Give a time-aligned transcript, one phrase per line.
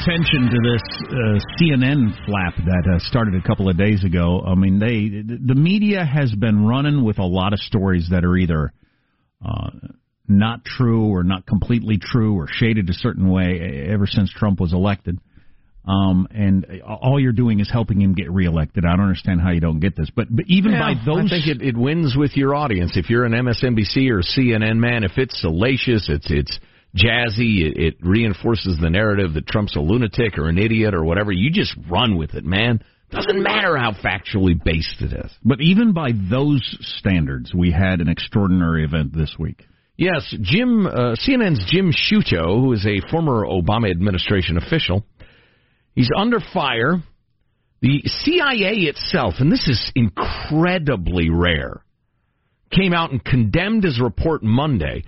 [0.00, 4.42] attention to this uh, CNN flap that uh, started a couple of days ago.
[4.46, 8.36] I mean, they the media has been running with a lot of stories that are
[8.36, 8.72] either
[9.44, 9.70] uh,
[10.28, 14.72] not true or not completely true or shaded a certain way ever since Trump was
[14.72, 15.18] elected.
[15.86, 18.84] Um, and all you're doing is helping him get reelected.
[18.84, 21.28] I don't understand how you don't get this, but but even yeah, by those, I
[21.28, 22.92] think it, it wins with your audience.
[22.96, 26.60] If you're an MSNBC or CNN man, if it's salacious, it's it's
[26.98, 31.32] jazzy, it, it reinforces the narrative that Trump's a lunatic or an idiot or whatever.
[31.32, 32.82] You just run with it, man.
[33.10, 35.32] Doesn't matter how factually based it is.
[35.42, 36.62] But even by those
[36.98, 39.64] standards, we had an extraordinary event this week.
[39.96, 45.04] Yes, Jim uh, CNN's Jim Sciutto, who is a former Obama administration official,
[45.94, 47.02] he's under fire.
[47.80, 51.82] The CIA itself, and this is incredibly rare,
[52.70, 55.04] came out and condemned his report Monday.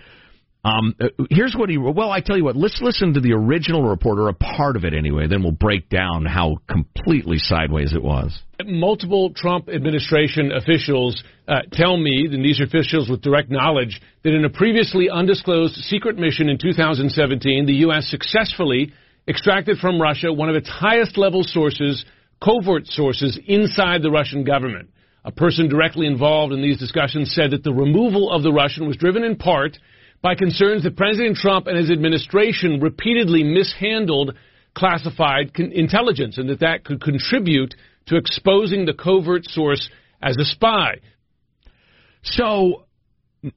[0.62, 1.78] Um, uh, here's what he.
[1.78, 2.56] Well, I tell you what.
[2.56, 5.26] Let's listen to the original report, or a part of it anyway.
[5.26, 8.38] Then we'll break down how completely sideways it was.
[8.66, 14.44] Multiple Trump administration officials uh, tell me, and these officials with direct knowledge, that in
[14.44, 18.06] a previously undisclosed secret mission in 2017, the U.S.
[18.08, 18.92] successfully
[19.26, 22.04] extracted from Russia one of its highest level sources,
[22.44, 24.90] covert sources inside the Russian government.
[25.24, 28.96] A person directly involved in these discussions said that the removal of the Russian was
[28.96, 29.78] driven in part
[30.22, 34.34] by concerns that President Trump and his administration repeatedly mishandled
[34.74, 37.74] classified con- intelligence and that that could contribute
[38.06, 39.88] to exposing the covert source
[40.22, 40.96] as a spy.
[42.22, 42.84] So,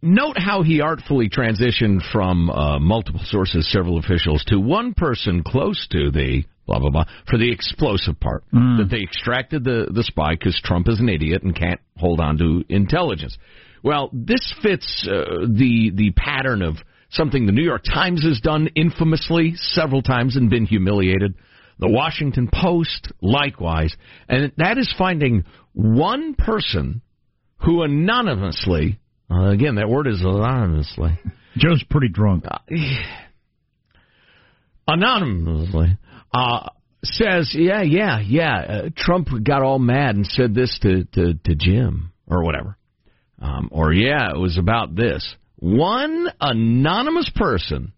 [0.02, 5.88] note how he artfully transitioned from uh, multiple sources, several officials, to one person close
[5.92, 8.78] to the blah blah blah for the explosive part mm.
[8.78, 12.38] that they extracted the the spy because Trump is an idiot and can't hold on
[12.38, 13.38] to intelligence.
[13.84, 16.78] Well, this fits uh, the the pattern of
[17.10, 21.36] something the New York Times has done infamously several times and been humiliated.
[21.80, 23.94] The Washington Post, likewise,
[24.30, 25.44] and that is finding
[25.74, 27.02] one person
[27.58, 29.00] who anonymously,
[29.30, 31.20] uh, again, that word is anonymously.
[31.58, 32.46] Joe's pretty drunk.
[32.50, 32.60] Uh,
[34.88, 35.98] anonymously
[36.34, 36.70] uh,
[37.04, 38.58] says, yeah, yeah, yeah.
[38.58, 42.78] Uh, Trump got all mad and said this to to, to Jim or whatever.
[43.44, 45.36] Um, or, yeah, it was about this.
[45.58, 47.92] One anonymous person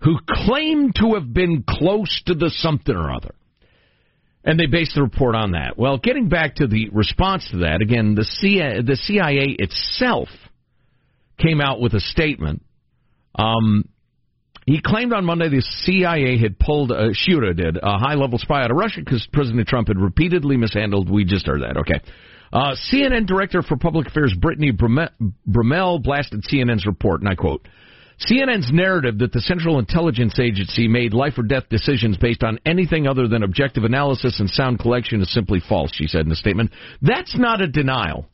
[0.00, 3.34] who claimed to have been close to the something or other.
[4.44, 5.78] And they based the report on that.
[5.78, 10.28] Well, getting back to the response to that, again, the CIA, the CIA itself
[11.38, 12.62] came out with a statement.
[13.34, 13.88] Um,
[14.66, 18.62] he claimed on Monday the CIA had pulled, uh, Sciutto did, a high level spy
[18.62, 21.10] out of Russia because President Trump had repeatedly mishandled.
[21.10, 21.78] We just heard that.
[21.78, 22.00] Okay.
[22.52, 27.66] Uh, CNN Director for Public Affairs Brittany Bromell blasted CNN's report, and I quote,
[28.26, 33.06] CNN's narrative that the Central Intelligence Agency made life or death decisions based on anything
[33.06, 36.72] other than objective analysis and sound collection is simply false, she said in a statement.
[37.00, 38.26] That's not a denial.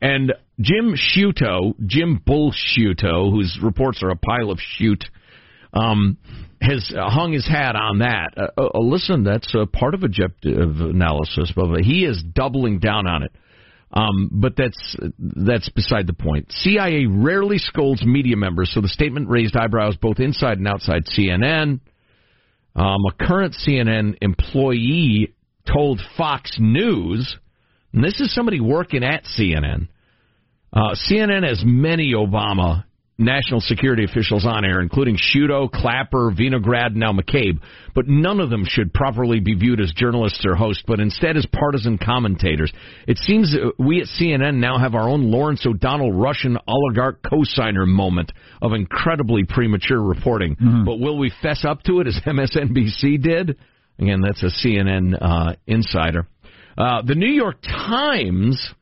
[0.00, 5.04] And Jim Sciutto, Jim Bull whose reports are a pile of shoot,
[5.74, 6.16] um,
[6.62, 8.32] has hung his hat on that.
[8.36, 13.32] Uh, uh, listen, that's part of objective analysis, but he is doubling down on it.
[13.90, 16.52] Um, but that's that's beside the point.
[16.52, 21.80] CIA rarely scolds media members, so the statement raised eyebrows both inside and outside CNN.
[22.76, 25.34] Um, a current CNN employee
[25.66, 27.38] told Fox News,
[27.92, 29.88] and this is somebody working at CNN.
[30.72, 32.84] Uh, CNN has many Obama
[33.18, 37.58] national security officials on air, including Sciutto, Clapper, Vinograd, now McCabe,
[37.94, 41.44] but none of them should properly be viewed as journalists or hosts, but instead as
[41.46, 42.72] partisan commentators.
[43.08, 48.30] It seems we at CNN now have our own Lawrence O'Donnell Russian oligarch co-signer moment
[48.62, 50.54] of incredibly premature reporting.
[50.54, 50.84] Mm-hmm.
[50.84, 53.58] But will we fess up to it as MSNBC did?
[53.98, 56.28] Again, that's a CNN uh, insider.
[56.76, 58.72] Uh, the New York Times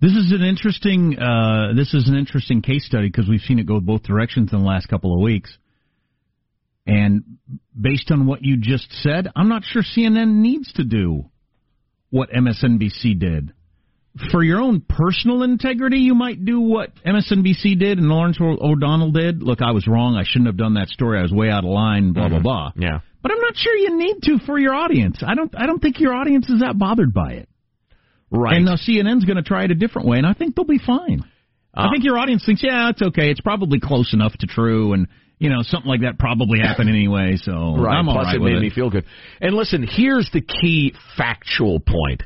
[0.00, 3.66] this is an interesting uh, this is an interesting case study because we've seen it
[3.66, 5.56] go both directions in the last couple of weeks.
[6.86, 7.38] And
[7.78, 11.24] based on what you just said, I'm not sure CNN needs to do
[12.10, 13.52] what MSNBC did.
[14.30, 19.42] For your own personal integrity, you might do what MSNBC did and Lawrence O'Donnell did.
[19.42, 20.16] Look, I was wrong.
[20.16, 21.18] I shouldn't have done that story.
[21.18, 22.12] I was way out of line.
[22.12, 22.42] Blah mm-hmm.
[22.42, 22.72] blah blah.
[22.76, 23.00] Yeah.
[23.22, 25.22] But I'm not sure you need to for your audience.
[25.26, 25.52] I don't.
[25.58, 27.48] I don't think your audience is that bothered by it.
[28.30, 28.56] Right.
[28.56, 30.80] And now CNN's going to try it a different way, and I think they'll be
[30.84, 31.22] fine.
[31.74, 33.30] Uh, I think your audience thinks, yeah, it's okay.
[33.30, 35.08] It's probably close enough to true, and
[35.38, 37.36] you know something like that probably happened anyway.
[37.36, 37.96] So right.
[37.96, 38.60] I'm all Plus, right it made it.
[38.60, 39.04] me feel good.
[39.40, 42.22] And listen, here's the key factual point.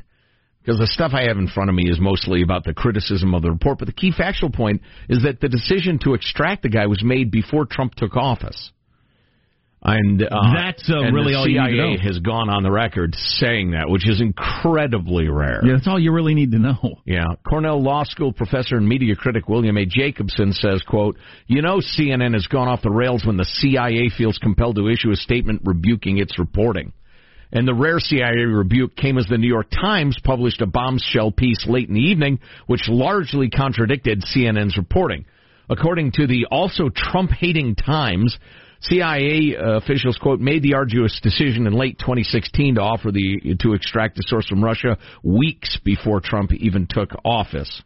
[0.61, 3.41] Because the stuff I have in front of me is mostly about the criticism of
[3.41, 6.85] the report, but the key factual point is that the decision to extract the guy
[6.85, 8.71] was made before Trump took office.
[9.83, 11.97] And uh, That's, uh, and really all you need to know.
[12.03, 15.61] has gone on the record saying that, which is incredibly rare.
[15.63, 16.77] Yeah, that's all you really need to know.
[17.05, 17.25] Yeah.
[17.47, 19.85] Cornell Law School professor and media critic William A.
[19.87, 21.17] Jacobson says, quote,
[21.47, 25.09] You know CNN has gone off the rails when the CIA feels compelled to issue
[25.11, 26.93] a statement rebuking its reporting.
[27.51, 31.65] And the rare CIA rebuke came as the New York Times published a bombshell piece
[31.67, 35.25] late in the evening, which largely contradicted CNN's reporting.
[35.69, 38.37] According to the also Trump-hating Times,
[38.81, 44.15] CIA officials, quote, made the arduous decision in late 2016 to offer the to extract
[44.17, 47.81] the source from Russia weeks before Trump even took office.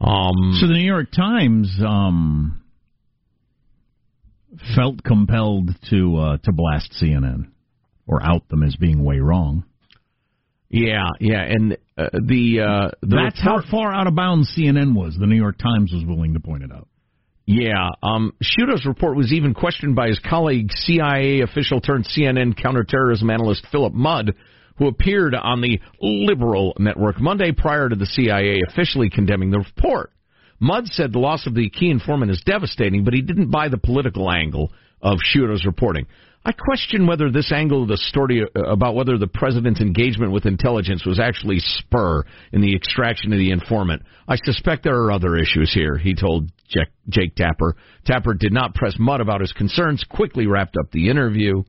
[0.00, 2.62] Um, So the New York Times um,
[4.74, 7.50] felt compelled to uh, to blast CNN
[8.06, 9.64] or out them as being way wrong.
[10.70, 15.16] yeah, yeah, and uh, the uh, the That's how far out of bounds CNN was.
[15.20, 16.88] The New York Times was willing to point it out.
[17.44, 23.30] Yeah, um, Sciutto's report was even questioned by his colleague, CIA official turned CNN counterterrorism
[23.30, 24.34] analyst Philip Mudd,
[24.76, 30.12] who appeared on the liberal network Monday prior to the CIA officially condemning the report.
[30.60, 33.78] Mudd said the loss of the key informant is devastating, but he didn't buy the
[33.78, 36.06] political angle of Sciutto's reporting.
[36.44, 40.44] I question whether this angle of the story uh, about whether the president's engagement with
[40.44, 44.02] intelligence was actually spur in the extraction of the informant.
[44.26, 47.76] I suspect there are other issues here, he told Jack, Jake Tapper.
[48.04, 51.62] Tapper did not press Mudd about his concerns, quickly wrapped up the interview.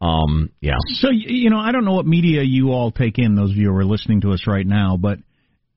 [0.00, 0.74] Um, yeah.
[0.96, 3.34] So you know, I don't know what media you all take in.
[3.34, 5.18] Those of you who are listening to us right now, but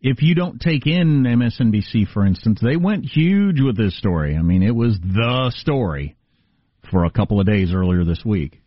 [0.01, 4.35] if you don't take in MSNBC, for instance, they went huge with this story.
[4.35, 6.15] I mean, it was the story
[6.89, 8.61] for a couple of days earlier this week.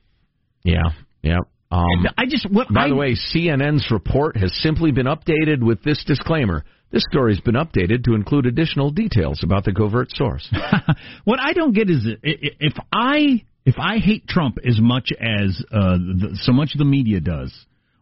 [0.64, 0.90] Yeah.
[1.22, 1.40] Yeah.
[1.70, 5.82] Um, I just what by I, the way, CNN's report has simply been updated with
[5.82, 6.64] this disclaimer.
[6.90, 10.48] This story's been updated to include additional details about the covert source.
[11.24, 15.98] what I don't get is if I if I hate Trump as much as uh,
[15.98, 17.52] the, so much of the media does,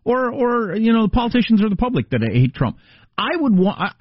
[0.04, 2.78] or or you know the politicians or the public that hate Trump,
[3.18, 3.80] I would want.
[3.80, 3.92] I,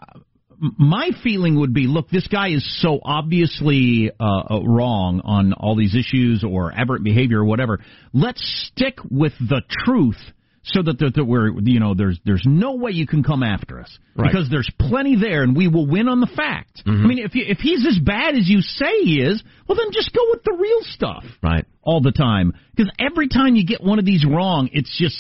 [0.60, 5.76] my feeling would be, look, this guy is so obviously uh, uh, wrong on all
[5.76, 7.80] these issues or aberrant behavior or whatever.
[8.14, 8.42] Let's
[8.72, 10.18] stick with the truth
[10.64, 13.80] so that, that, that we're, you know, there's there's no way you can come after
[13.80, 14.32] us Right.
[14.32, 16.82] because there's plenty there, and we will win on the fact.
[16.88, 19.92] I mean, if you, if he's as bad as you say he is, well, then
[19.92, 21.66] just go with the real stuff right.
[21.84, 22.54] all the time.
[22.74, 25.16] Because every time you get one of these wrong, it's just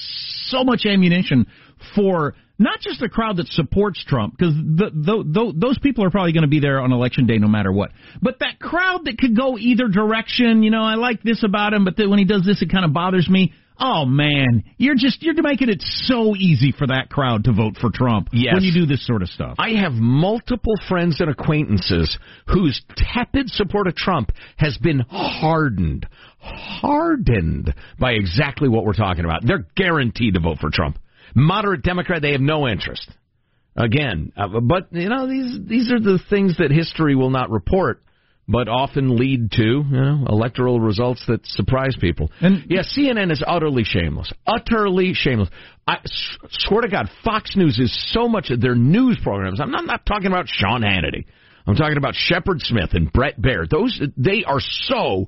[0.50, 1.46] so much ammunition
[1.94, 6.48] for not just the crowd that supports Trump, because those people are probably going to
[6.50, 7.92] be there on election day no matter what.
[8.22, 11.84] But that crowd that could go either direction, you know, I like this about him,
[11.86, 13.54] but when he does this, it kind of bothers me.
[13.78, 17.90] Oh man, you're just you're making it so easy for that crowd to vote for
[17.94, 18.54] Trump Yes.
[18.54, 19.56] when you do this sort of stuff.
[19.60, 22.18] I have multiple friends and acquaintances
[22.48, 26.08] whose tepid support of Trump has been hardened,
[26.40, 29.46] hardened by exactly what we're talking about.
[29.46, 30.98] They're guaranteed to vote for Trump.
[31.36, 33.08] Moderate Democrat, they have no interest.
[33.78, 38.02] Again, uh, but you know these these are the things that history will not report,
[38.48, 42.32] but often lead to you know electoral results that surprise people.
[42.40, 45.50] And- yeah, CNN is utterly shameless, utterly shameless.
[45.86, 49.60] I s- swear to God, Fox News is so much of their news programs.
[49.60, 51.26] I'm not, I'm not talking about Sean Hannity.
[51.68, 53.68] I'm talking about Shepard Smith and Bret Baier.
[53.70, 55.28] Those they are so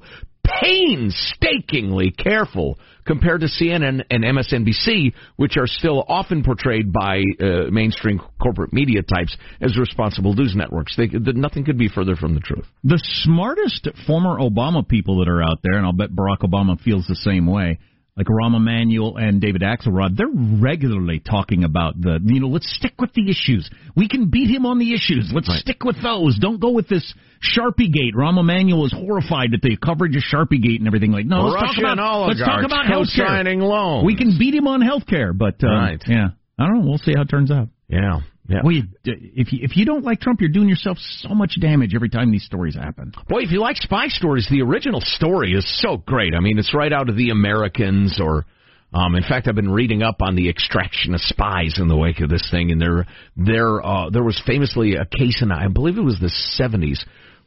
[0.61, 8.19] painstakingly careful compared to CNN and MSNBC, which are still often portrayed by uh, mainstream
[8.41, 10.95] corporate media types as responsible news networks.
[10.97, 12.65] They, that nothing could be further from the truth.
[12.83, 17.07] The smartest former Obama people that are out there, and I'll bet Barack Obama feels
[17.07, 17.79] the same way,
[18.17, 20.27] like Rahm Emanuel and David Axelrod, they're
[20.59, 23.69] regularly talking about the, you know, let's stick with the issues.
[23.95, 25.31] We can beat him on the issues.
[25.33, 25.59] Let's Right.
[25.59, 26.37] stick with those.
[26.39, 28.15] Don't go with this Sharpie Gate.
[28.15, 31.11] Rahm Emanuel is horrified at the coverage of Sharpie Gate and everything.
[31.11, 33.61] Like, no, let's talk Russian about, let's talk about healthcare.
[33.61, 34.05] loans.
[34.05, 36.03] We can beat him on healthcare, but, uh, Right.
[36.07, 36.29] yeah.
[36.59, 36.89] I don't know.
[36.89, 37.69] We'll see how it turns out.
[37.87, 38.61] Yeah, yeah.
[38.63, 41.93] Well, you, if you, if you don't like Trump, you're doing yourself so much damage
[41.93, 43.11] every time these stories happen.
[43.27, 46.33] Boy, if you like spy stories, the original story is so great.
[46.33, 48.45] I mean, it's right out of The Americans or.
[48.93, 52.21] Um, in fact, I've been reading up on the extraction of spies in the wake
[52.21, 55.97] of this thing, and there, there, uh, there was famously a case in, I believe
[55.97, 56.99] it was the 70s,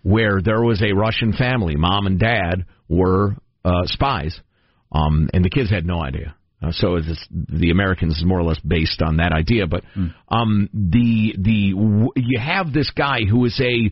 [0.03, 4.39] where there was a Russian family, mom and dad were uh, spies,
[4.93, 6.35] um, and the kids had no idea.
[6.63, 9.83] Uh, so it's, the Americans is more or less based on that idea, but
[10.29, 13.91] um, the the w- you have this guy who is a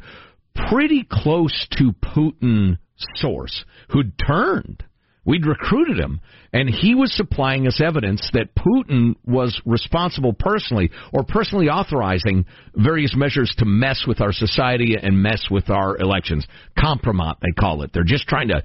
[0.68, 2.78] pretty close to Putin
[3.16, 4.84] source who turned
[5.28, 6.22] We'd recruited him,
[6.54, 13.14] and he was supplying us evidence that Putin was responsible personally or personally authorizing various
[13.14, 16.46] measures to mess with our society and mess with our elections.
[16.78, 17.90] Compromat, they call it.
[17.92, 18.62] They're just trying to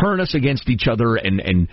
[0.00, 1.68] turn us against each other and and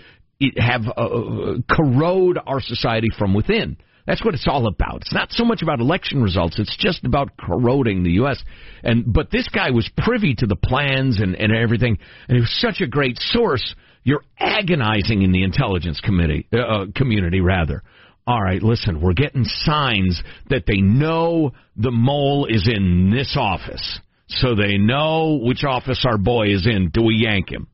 [0.56, 3.76] have uh, corrode our society from within.
[4.06, 5.02] That's what it's all about.
[5.02, 6.58] It's not so much about election results.
[6.58, 8.42] It's just about corroding the U.S.
[8.82, 11.98] And but this guy was privy to the plans and, and everything,
[12.28, 13.74] and he was such a great source
[14.04, 17.82] you're agonizing in the intelligence committee uh, uh, community rather.
[18.26, 24.00] All right, listen, we're getting signs that they know the mole is in this office.
[24.28, 26.88] So they know which office our boy is in.
[26.90, 27.68] Do we yank him?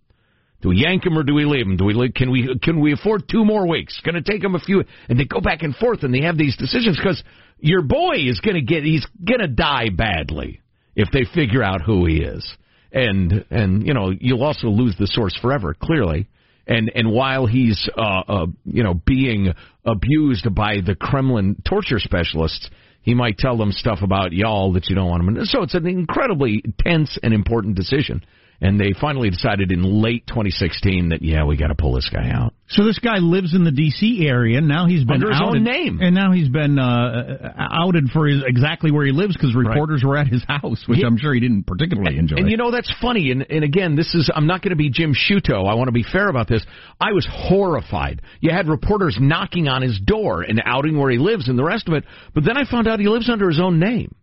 [0.63, 1.77] Do we yank him or do we leave him?
[1.77, 4.01] Do we can we can we afford two more weeks?
[4.05, 6.37] Going to take him a few, and they go back and forth, and they have
[6.37, 7.23] these decisions because
[7.61, 10.61] your boy is going to get he's going to die badly
[10.95, 12.47] if they figure out who he is
[12.93, 16.29] and and you know you'll also lose the source forever clearly
[16.67, 19.53] and and while he's uh, uh you know being
[19.85, 22.69] abused by the Kremlin torture specialists
[23.03, 25.47] he might tell them stuff about y'all that you don't want him to.
[25.47, 28.25] so it's an incredibly tense and important decision
[28.61, 32.31] and they finally decided in late 2016 that yeah, we got to pull this guy
[32.31, 32.53] out.
[32.69, 34.27] So this guy lives in the D.C.
[34.29, 34.61] area.
[34.61, 38.27] Now he's been under his outed, own name, and now he's been uh, outed for
[38.27, 40.09] his, exactly where he lives because reporters right.
[40.09, 42.37] were at his house, which I'm sure he didn't particularly enjoy.
[42.37, 43.33] And you know that's funny.
[43.33, 45.69] And, and again, this is I'm not going to be Jim Sciutto.
[45.69, 46.65] I want to be fair about this.
[47.01, 48.23] I was horrified.
[48.41, 51.89] You had reporters knocking on his door and outing where he lives and the rest
[51.89, 52.05] of it.
[52.35, 54.15] But then I found out he lives under his own name.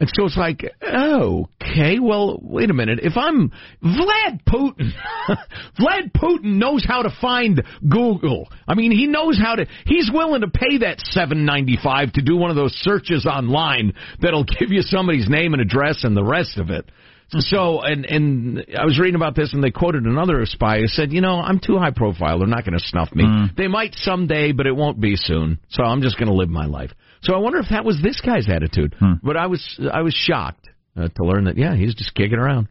[0.00, 3.00] And so it's like, okay, well, wait a minute.
[3.02, 3.50] If I'm
[3.82, 4.92] Vlad Putin,
[5.78, 8.48] Vlad Putin knows how to find Google.
[8.68, 9.66] I mean, he knows how to.
[9.86, 13.94] He's willing to pay that seven ninety five to do one of those searches online
[14.20, 16.88] that'll give you somebody's name and address and the rest of it.
[17.30, 21.12] So, and and I was reading about this, and they quoted another spy who said,
[21.12, 22.38] "You know, I'm too high profile.
[22.38, 23.24] They're not going to snuff me.
[23.24, 23.56] Mm.
[23.56, 25.58] They might someday, but it won't be soon.
[25.70, 26.92] So I'm just going to live my life."
[27.28, 28.96] So I wonder if that was this guy's attitude.
[28.98, 29.14] Hmm.
[29.22, 30.66] But I was I was shocked
[30.96, 32.68] uh, to learn that yeah, he's just kicking around.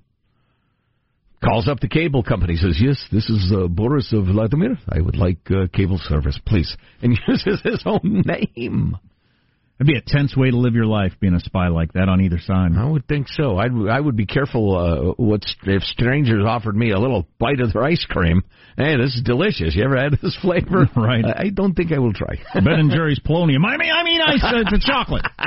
[1.44, 4.80] Calls up the cable company, says, "Yes, this is uh, Boris of Vladimir.
[4.90, 8.98] I would like uh, cable service, please," and uses his own name.
[9.80, 12.20] It'd be a tense way to live your life, being a spy like that on
[12.22, 12.72] either side.
[12.76, 13.58] I would think so.
[13.58, 14.76] I'd I would be careful.
[14.76, 18.42] Uh, what if strangers offered me a little bite of their ice cream?
[18.76, 19.76] Hey, this is delicious.
[19.76, 20.88] You ever had this flavor?
[20.96, 21.24] right.
[21.24, 22.38] I, I don't think I will try.
[22.56, 23.66] ben and Jerry's polonium.
[23.68, 24.44] I mean, I mean, ice.
[24.44, 25.26] Uh, it's a chocolate.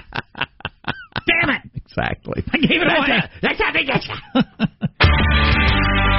[1.26, 1.62] Damn it!
[1.74, 2.44] Exactly.
[2.52, 3.20] I gave it away.
[3.42, 4.14] That's how they get you.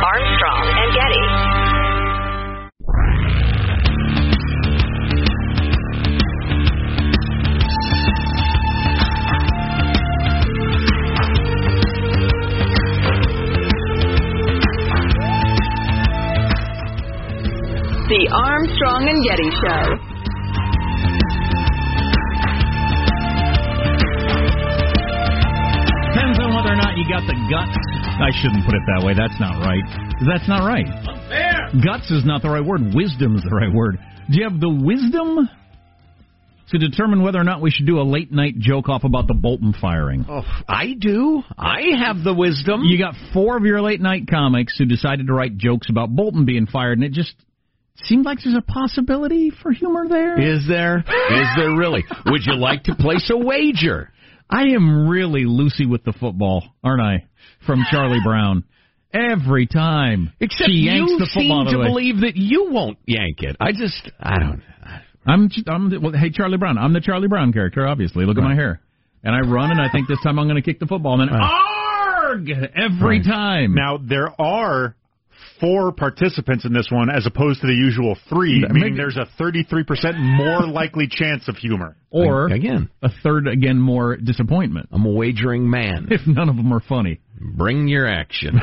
[0.04, 1.61] Armstrong and Getty.
[19.22, 21.12] Armstrong Getty Show.
[26.12, 27.78] Depends on whether or not you got the guts.
[28.22, 29.14] I shouldn't put it that way.
[29.14, 29.84] That's not right.
[30.28, 30.86] That's not right.
[30.86, 31.70] Unfair.
[31.84, 32.94] Guts is not the right word.
[32.94, 33.98] Wisdom is the right word.
[34.30, 35.50] Do you have the wisdom
[36.70, 39.34] to determine whether or not we should do a late night joke off about the
[39.34, 40.26] Bolton firing?
[40.30, 41.42] Oh, I do.
[41.58, 42.84] I have the wisdom.
[42.84, 46.46] You got four of your late night comics who decided to write jokes about Bolton
[46.46, 47.34] being fired, and it just
[48.04, 50.40] Seems like there's a possibility for humor there.
[50.40, 51.00] Is there?
[51.00, 52.04] Is there really?
[52.26, 54.12] Would you like to place a wager?
[54.50, 57.28] I am really Lucy with the football, aren't I?
[57.66, 58.64] From Charlie Brown.
[59.14, 60.32] Every time.
[60.40, 63.58] Except she yanks you the football seem to believe that you won't yank it.
[63.60, 64.64] I just, I don't.
[65.26, 65.90] I'm, I'm.
[65.90, 66.78] The, well, hey, Charlie Brown.
[66.78, 67.86] I'm the Charlie Brown character.
[67.86, 68.46] Obviously, look right.
[68.46, 68.82] at my hair.
[69.24, 71.30] And I run, and I think this time I'm going to kick the football, and
[71.30, 71.44] then uh.
[71.44, 73.26] arg every right.
[73.26, 73.76] time.
[73.76, 74.96] Now there are
[75.62, 78.74] four participants in this one as opposed to the usual three, Maybe.
[78.74, 81.96] meaning there's a 33% more likely chance of humor.
[82.10, 84.90] Or, again, a third again more disappointment.
[84.92, 86.08] I'm a wagering man.
[86.12, 87.22] If none of them are funny.
[87.40, 88.60] Bring your action.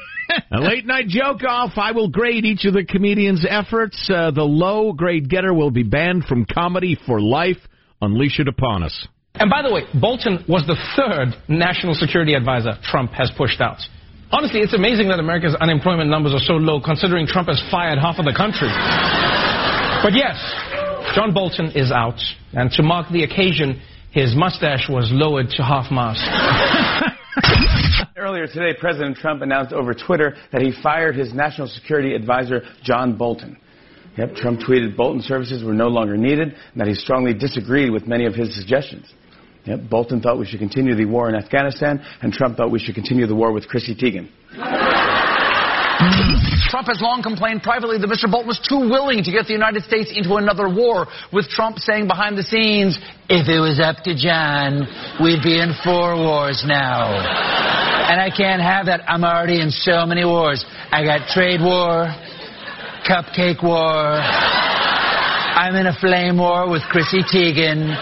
[0.52, 1.72] a late night joke off.
[1.76, 4.08] I will grade each of the comedians' efforts.
[4.08, 7.58] Uh, the low grade getter will be banned from comedy for life.
[8.00, 9.08] Unleash it upon us.
[9.34, 13.78] And by the way, Bolton was the third national security advisor Trump has pushed out.
[14.32, 18.18] Honestly, it's amazing that America's unemployment numbers are so low considering Trump has fired half
[18.18, 18.72] of the country.
[20.00, 20.40] But yes,
[21.14, 22.18] John Bolton is out,
[22.54, 26.24] and to mark the occasion, his mustache was lowered to half mast.
[28.16, 33.18] Earlier today, President Trump announced over Twitter that he fired his national security advisor, John
[33.18, 33.58] Bolton.
[34.16, 38.06] Yep, Trump tweeted Bolton services were no longer needed and that he strongly disagreed with
[38.06, 39.12] many of his suggestions.
[39.64, 42.94] Yep, Bolton thought we should continue the war in Afghanistan, and Trump thought we should
[42.94, 44.28] continue the war with Chrissy Teigen.
[46.72, 48.30] Trump has long complained privately that Mr.
[48.30, 52.08] Bolton was too willing to get the United States into another war, with Trump saying
[52.08, 54.82] behind the scenes, if it was up to John,
[55.22, 57.12] we'd be in four wars now.
[58.10, 59.06] And I can't have that.
[59.06, 60.64] I'm already in so many wars.
[60.90, 62.10] I got trade war,
[63.06, 64.18] cupcake war,
[65.52, 67.92] I'm in a flame war with Chrissy Teigen,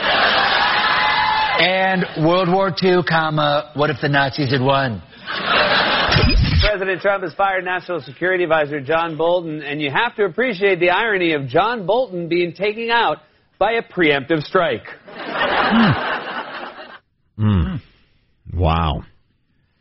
[1.60, 5.02] and World War II, comma, what if the Nazis had won?
[6.62, 10.90] President Trump has fired National Security Advisor John Bolton, and you have to appreciate the
[10.90, 13.18] irony of John Bolton being taken out
[13.58, 14.84] by a preemptive strike.
[17.38, 17.80] Mm.
[18.54, 19.02] Wow.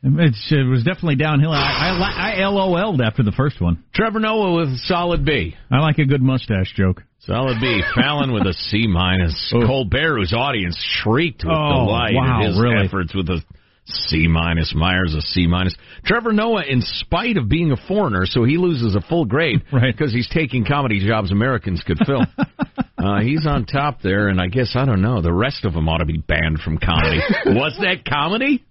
[0.01, 1.51] It was definitely downhill.
[1.51, 1.91] I,
[2.37, 3.83] I, I LOL'd after the first one.
[3.93, 5.55] Trevor Noah with solid B.
[5.69, 7.03] I like a good mustache joke.
[7.19, 7.81] Solid B.
[7.95, 9.51] Fallon with a C minus.
[9.53, 9.65] Oh.
[9.65, 12.85] Colbert, whose audience shrieked with Oh, delight wow, at his really?
[12.85, 13.43] efforts with a
[13.85, 14.73] C minus.
[14.73, 15.75] Meyers a C minus.
[16.05, 19.93] Trevor Noah, in spite of being a foreigner, so he loses a full grade Right.
[19.95, 22.21] because he's taking comedy jobs Americans could fill.
[22.97, 25.21] uh, he's on top there, and I guess I don't know.
[25.21, 27.19] The rest of them ought to be banned from comedy.
[27.47, 28.63] Was that comedy?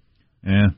[0.43, 0.69] Yeah.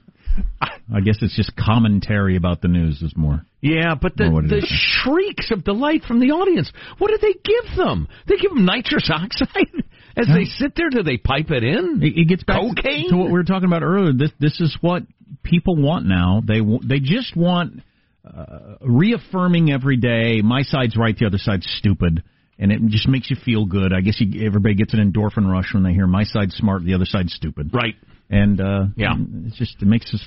[0.92, 3.44] I guess it's just commentary about the news is more.
[3.60, 6.72] Yeah, but the Or what it the shrieks of delight from the audience.
[6.98, 8.08] What do they give them?
[8.26, 9.84] They give them nitrous oxide
[10.16, 10.90] as they sit there.
[10.90, 12.00] Do they pipe it in?
[12.02, 13.10] It, it gets back Cocaine?
[13.10, 14.12] to what we were talking about earlier.
[14.12, 15.02] This this is what
[15.42, 16.42] people want now.
[16.44, 17.82] They they just want
[18.24, 20.40] uh, reaffirming every day.
[20.42, 22.22] My side's right, the other side's stupid,
[22.58, 23.92] and it just makes you feel good.
[23.92, 26.94] I guess you, everybody gets an endorphin rush when they hear my side's smart, the
[26.94, 27.70] other side's stupid.
[27.72, 27.94] Right.
[28.30, 29.14] And uh, Yeah.
[29.46, 30.26] it's just it makes us.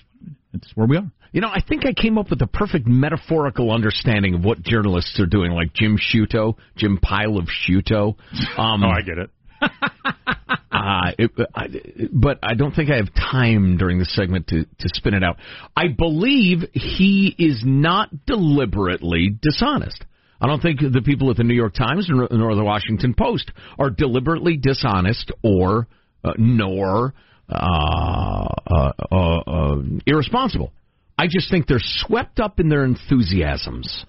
[0.54, 1.10] It's where we are.
[1.32, 5.20] You know, I think I came up with the perfect metaphorical understanding of what journalists
[5.20, 8.16] are doing, like Jim Sciutto, Jim Pile of Sciutto.
[8.58, 9.30] Um, Oh, I get it.
[10.72, 11.68] Uh, it, I,
[12.12, 15.38] but I don't think I have time during the segment to, to spin it out.
[15.78, 20.04] I believe he is not deliberately dishonest.
[20.42, 23.52] I don't think the people at the New York Times nor, nor the Washington Post
[23.80, 25.88] are deliberately dishonest or
[26.24, 27.14] uh, nor
[27.50, 29.76] uh, uh, uh, uh,
[30.06, 30.72] irresponsible.
[31.18, 34.06] I just think they're swept up in their enthusiasms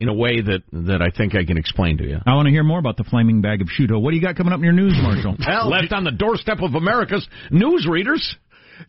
[0.00, 2.16] in a way that that I think I can explain to you.
[2.24, 4.00] I want to hear more about the flaming bag of Sciutto.
[4.00, 5.36] What do you got coming up in your news, Marshall?
[5.70, 8.34] Left on the doorstep of America's newsreaders.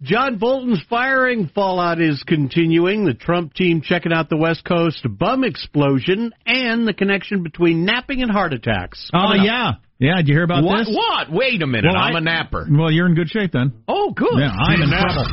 [0.01, 3.05] John Bolton's firing fallout is continuing.
[3.05, 8.21] The Trump team checking out the West Coast bum explosion and the connection between napping
[8.21, 9.09] and heart attacks.
[9.13, 9.45] Oh Coming up.
[9.45, 10.17] yeah, yeah.
[10.17, 10.85] Did you hear about What?
[10.85, 10.93] this?
[10.95, 11.31] What?
[11.31, 11.85] Wait a minute.
[11.93, 12.67] Well, I'm I- a napper.
[12.69, 13.71] Well, you're in good shape then.
[13.87, 14.37] Oh, good.
[14.37, 15.29] Yeah, I'm a napper.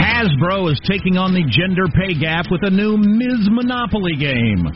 [0.00, 3.48] Hasbro is taking on the gender pay gap with a new Ms.
[3.50, 4.66] Monopoly game.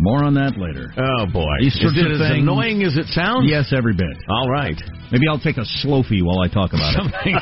[0.00, 0.88] More on that later.
[0.96, 1.60] Oh boy.
[1.60, 3.44] Is it of as annoying as it sounds?
[3.44, 4.16] Yes, every bit.
[4.28, 4.80] All right.
[5.12, 7.04] Maybe I'll take a slowfie while I talk about it.
[7.04, 7.36] Something,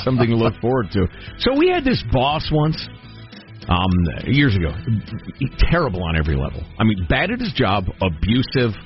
[0.04, 1.08] something to look forward to.
[1.38, 2.76] So we had this boss once,
[3.68, 3.90] um,
[4.26, 4.74] years ago.
[5.70, 6.62] Terrible on every level.
[6.78, 8.76] I mean, bad at his job, abusive,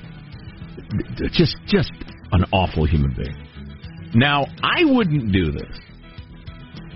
[1.33, 1.91] just just
[2.31, 3.35] an awful human being.
[4.15, 5.75] Now I wouldn't do this.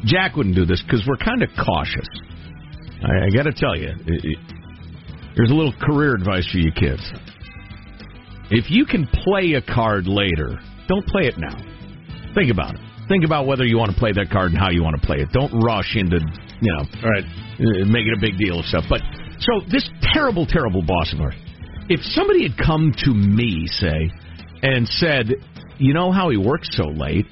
[0.05, 2.07] Jack wouldn't do this because we're kind of cautious.
[3.03, 4.37] I, I got to tell you, it,
[5.35, 7.01] here's a little career advice for you kids.
[8.49, 11.55] If you can play a card later, don't play it now.
[12.35, 12.81] Think about it.
[13.07, 15.17] Think about whether you want to play that card and how you want to play
[15.17, 15.29] it.
[15.31, 16.19] Don't rush into,
[16.61, 17.25] you know, Right.
[17.87, 18.85] make it a big deal of stuff.
[18.89, 19.01] But
[19.39, 21.35] so this terrible, terrible boss of ours.
[21.89, 24.11] If somebody had come to me, say,
[24.63, 25.33] and said,
[25.77, 27.25] "You know how he works so late?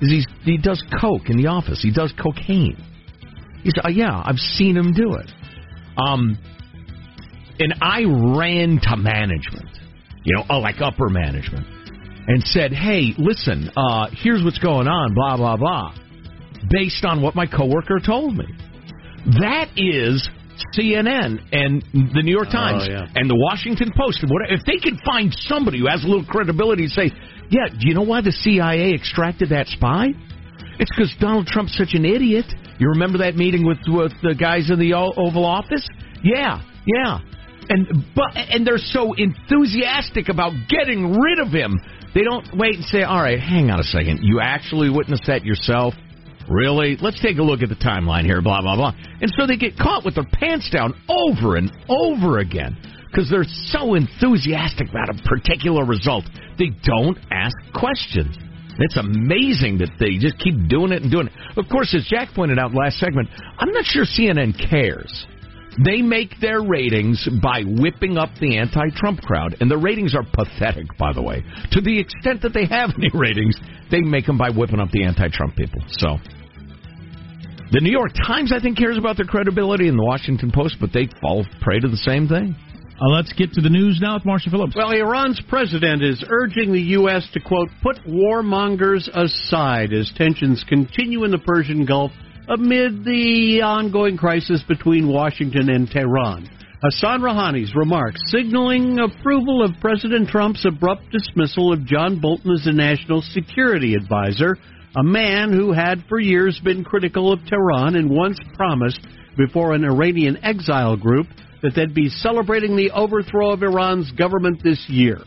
[0.00, 1.82] Is he he does coke in the office?
[1.82, 2.76] He does cocaine."
[3.62, 5.32] He said, oh, "Yeah, I've seen him do it."
[5.98, 6.38] Um,
[7.58, 8.04] and I
[8.38, 9.68] ran to management,
[10.24, 11.66] you know, oh, like upper management,
[12.28, 15.94] and said, "Hey, listen, uh, here's what's going on, blah blah blah,"
[16.70, 18.46] based on what my coworker told me.
[19.40, 20.28] That is
[20.74, 21.82] CNN and
[22.14, 23.06] the New York Times Oh, yeah.
[23.14, 24.24] and the Washington Post.
[24.48, 27.10] If they can find somebody who has a little credibility to say,
[27.50, 30.14] "Yeah, do you know why the CIA extracted that spy?"
[30.78, 32.44] It's because Donald Trump's such an idiot.
[32.78, 35.86] You remember that meeting with with the guys in the O- Oval Office?
[36.22, 37.18] Yeah, yeah.
[37.68, 41.80] And but and they're so enthusiastic about getting rid of him.
[42.14, 44.20] They don't wait and say, "All right, hang on a second.
[44.22, 45.94] You actually witnessed that yourself?"
[46.48, 46.96] Really?
[47.00, 48.92] Let's take a look at the timeline here, blah, blah, blah.
[49.20, 52.76] And so they get caught with their pants down over and over again
[53.10, 56.24] because they're so enthusiastic about a particular result.
[56.58, 58.36] They don't ask questions.
[58.78, 61.32] It's amazing that they just keep doing it and doing it.
[61.56, 65.26] Of course, as Jack pointed out last segment, I'm not sure CNN cares.
[65.84, 70.86] They make their ratings by whipping up the anti-Trump crowd, and the ratings are pathetic,
[70.98, 71.44] by the way.
[71.72, 73.56] To the extent that they have any ratings,
[73.90, 75.82] they make them by whipping up the anti-Trump people.
[75.88, 76.16] So,
[77.72, 80.92] the New York Times, I think, cares about their credibility, and the Washington Post, but
[80.94, 82.56] they fall prey to the same thing.
[82.98, 84.74] Uh, let's get to the news now with Marshall Phillips.
[84.74, 87.28] Well, Iran's president is urging the U.S.
[87.34, 92.12] to, quote, put warmongers aside as tensions continue in the Persian Gulf
[92.48, 96.48] amid the ongoing crisis between Washington and Tehran.
[96.82, 102.72] Hassan Rouhani's remarks signaling approval of President Trump's abrupt dismissal of John Bolton as a
[102.72, 104.56] national security advisor,
[104.96, 109.00] a man who had for years been critical of Tehran and once promised
[109.36, 111.26] before an Iranian exile group
[111.62, 115.18] that they'd be celebrating the overthrow of Iran's government this year.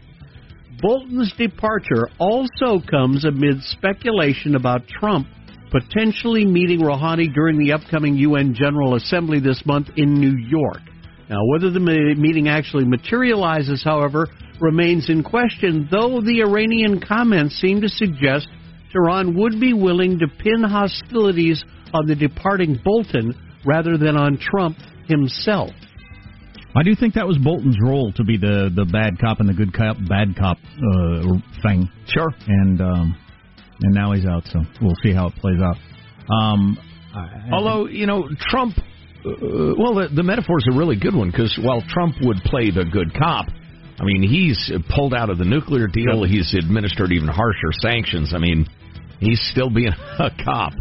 [0.81, 5.27] Bolton's departure also comes amid speculation about Trump
[5.71, 10.81] potentially meeting Rouhani during the upcoming UN General Assembly this month in New York.
[11.29, 14.27] Now, whether the meeting actually materializes, however,
[14.59, 18.47] remains in question, though the Iranian comments seem to suggest
[18.91, 24.77] Tehran would be willing to pin hostilities on the departing Bolton rather than on Trump
[25.07, 25.69] himself.
[26.75, 29.53] I do think that was Bolton's role to be the the bad cop and the
[29.53, 31.89] good cop, bad cop uh, thing.
[32.07, 32.29] Sure.
[32.47, 33.17] And um,
[33.81, 35.77] and now he's out, so we'll see how it plays out.
[36.33, 36.77] Um,
[37.13, 41.31] I, Although you know Trump, uh, well, the, the metaphor is a really good one
[41.31, 43.47] because while Trump would play the good cop,
[43.99, 46.23] I mean he's pulled out of the nuclear deal.
[46.23, 48.33] He's administered even harsher sanctions.
[48.35, 48.67] I mean,
[49.19, 50.73] he's still being a cop.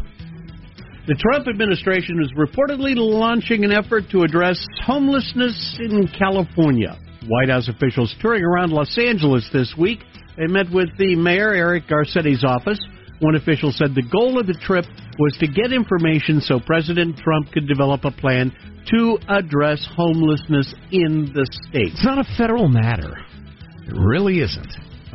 [1.07, 6.99] The Trump administration is reportedly launching an effort to address homelessness in California.
[7.27, 10.01] White House officials touring around Los Angeles this week.
[10.39, 12.79] They met with the mayor, Eric Garcetti's office.
[13.19, 14.85] One official said the goal of the trip
[15.19, 18.53] was to get information so President Trump could develop a plan
[18.91, 21.93] to address homelessness in the state.
[21.93, 23.19] It's not a federal matter.
[23.89, 24.71] It really isn't.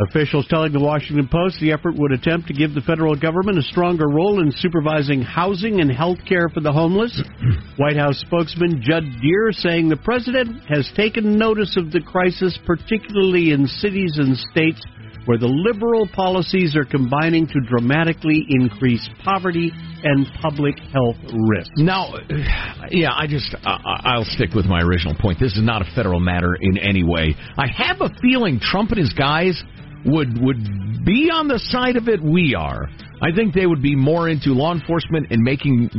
[0.10, 3.62] Officials telling the Washington Post the effort would attempt to give the federal government a
[3.62, 7.22] stronger role in supervising housing and health care for the homeless.
[7.78, 13.52] White House spokesman Judd Deere saying the president has taken notice of the crisis, particularly
[13.52, 14.82] in cities and states
[15.26, 19.72] where the liberal policies are combining to dramatically increase poverty
[20.04, 21.72] and public health risks.
[21.78, 22.14] Now,
[22.92, 25.40] yeah, I just uh, I'll stick with my original point.
[25.40, 27.36] This is not a federal matter in any way.
[27.58, 29.62] I have a feeling Trump and his guys
[30.06, 32.90] would would be on the side of it we are.
[33.22, 35.90] I think they would be more into law enforcement and making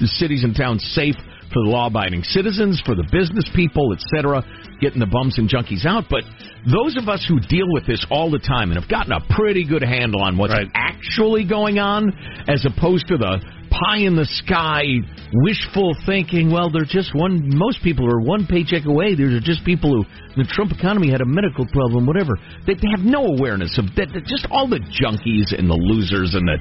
[0.00, 1.16] cities and towns safe
[1.52, 4.42] for the law-abiding citizens, for the business people, etc.,
[4.80, 6.04] getting the bums and junkies out.
[6.10, 6.24] But
[6.70, 9.64] those of us who deal with this all the time and have gotten a pretty
[9.64, 10.68] good handle on what's Right.
[10.74, 12.12] actually going on,
[12.48, 14.82] as opposed to the pie in the sky,
[15.44, 16.50] wishful thinking.
[16.50, 17.54] Well, they're just one.
[17.56, 19.14] Most people are one paycheck away.
[19.14, 20.04] These are just people who
[20.36, 22.38] the Trump economy had a medical problem, whatever.
[22.66, 24.08] They, they have no awareness of that.
[24.26, 26.58] Just all the junkies and the losers and the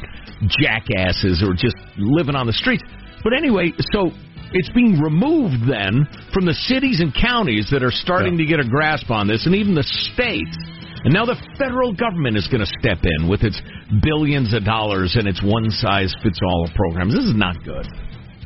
[0.60, 2.84] jackasses who are just living on the streets.
[3.23, 4.12] But anyway, so
[4.53, 8.67] it's being removed then from the cities and counties that are starting to get a
[8.67, 10.57] grasp on this, and even the states.
[11.03, 13.62] And now the federal government is going to step in with its
[14.01, 17.13] billions of dollars and its one size fits all programs.
[17.13, 17.86] This is not good.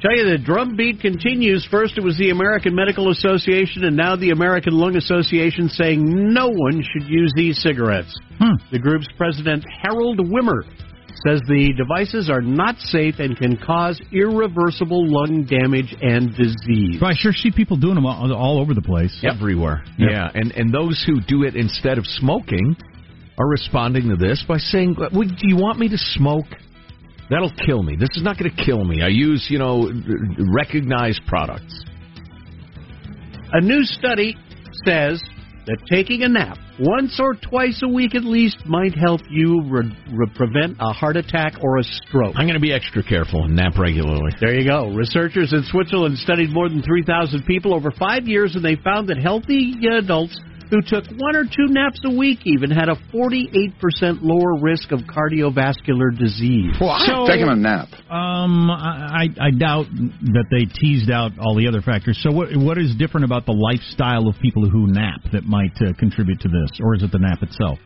[0.02, 1.66] Tell you the drumbeat continues.
[1.70, 6.02] First, it was the American Medical Association, and now the American Lung Association saying
[6.34, 8.18] no one should use these cigarettes.
[8.40, 8.58] Hmm.
[8.72, 10.66] The group's president, Harold Wimmer,
[11.26, 17.00] says the devices are not safe and can cause irreversible lung damage and disease.
[17.00, 19.18] So I sure see people doing them all, all over the place.
[19.24, 19.84] Everywhere.
[19.98, 22.76] Yeah, and, and those who do it instead of smoking
[23.38, 26.46] are responding to this by saying, "Would- Do you want me to smoke?
[27.30, 27.96] That'll kill me.
[27.96, 29.02] This is not going to kill me.
[29.02, 29.90] I use, you know,
[30.54, 31.86] recognized products.
[33.54, 34.36] A new study
[34.86, 35.22] says
[35.66, 39.96] that taking a nap once or twice a week at least might help you re-
[40.12, 42.34] re- prevent a heart attack or a stroke.
[42.36, 44.32] I'm going to be extra careful and nap regularly.
[44.40, 44.90] There you go.
[44.90, 49.18] Researchers in Switzerland studied more than 3,000 people over five years, and they found that
[49.18, 50.40] healthy adults
[50.72, 55.02] who took one or two naps a week even had a 48% lower risk of
[55.02, 56.74] cardiovascular disease.
[56.80, 57.90] Well, I so- Taking a nap.
[58.10, 62.20] Um, I, I I doubt that they teased out all the other factors.
[62.24, 65.94] So what what is different about the lifestyle of people who nap that might uh,
[66.00, 67.78] contribute to this, or is it the nap itself?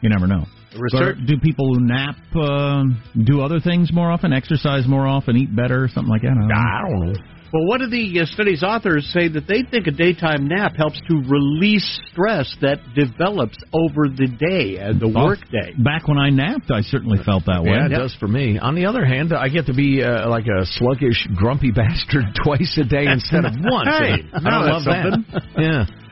[0.00, 0.44] You never know.
[0.78, 2.84] Research- So do people who nap uh,
[3.24, 6.30] do other things more often, exercise more often, eat better, something like that?
[6.30, 6.54] I don't know.
[6.54, 7.18] I don't know.
[7.52, 11.00] Well, what do the uh, study's authors say that they think a daytime nap helps
[11.08, 15.72] to release stress that develops over the day and the work day.
[15.78, 17.70] Back when I napped, I certainly felt that way.
[17.70, 18.58] Yeah, it does for me.
[18.58, 22.78] On the other hand, I get to be uh, like a sluggish, grumpy bastard twice
[22.80, 23.88] a day instead of once.
[23.88, 25.42] Hey, I now love that's that.
[25.56, 26.07] Yeah.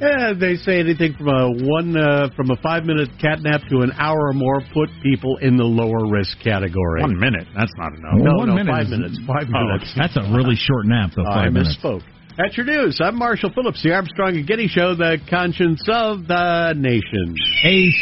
[0.00, 3.80] Yeah, they say anything from a one uh, from a five minute cat nap to
[3.80, 7.02] an hour or more put people in the lower risk category.
[7.02, 7.46] One minute.
[7.56, 8.14] That's not enough.
[8.14, 9.18] No, One no, minute five is- minutes.
[9.26, 9.92] Five Oh, minutes.
[9.96, 11.24] That's a really short nap, though.
[11.26, 11.76] I Five minutes.
[11.82, 12.02] misspoke.
[12.36, 12.98] That's your news.
[13.00, 17.36] I'm Marshall Phillips, the Armstrong and Getty Show, the conscience of the nation.
[17.64, 17.92] A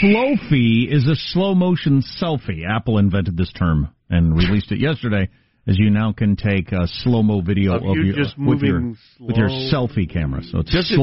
[0.00, 2.62] slowfie is a slow motion selfie.
[2.68, 5.28] Apple invented this term and released it yesterday.
[5.66, 8.42] As you now can take a slow mo video Of of, you your just uh,
[8.44, 10.42] with your moving with your selfie camera.
[10.42, 10.96] So it's Does it-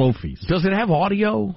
[0.48, 1.56] Does it have audio?